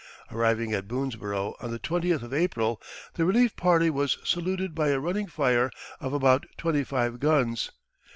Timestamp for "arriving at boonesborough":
0.31-1.53